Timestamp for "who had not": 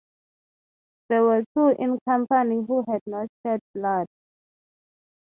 2.67-3.27